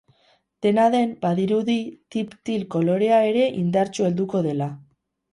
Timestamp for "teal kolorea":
2.49-3.19